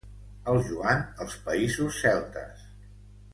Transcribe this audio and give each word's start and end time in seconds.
El 0.53 0.61
Joan 0.69 1.03
als 1.25 1.35
països 1.49 2.01
celtes. 2.07 2.65